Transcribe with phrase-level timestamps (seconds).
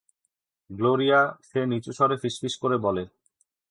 [0.69, 3.03] Gloria, সে নিচু স্বরে ফিসফিস করে বলে।